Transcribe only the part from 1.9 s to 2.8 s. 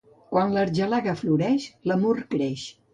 l'amor creix.